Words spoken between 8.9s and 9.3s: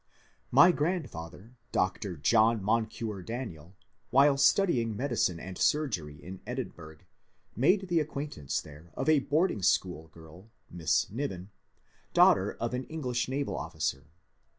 of a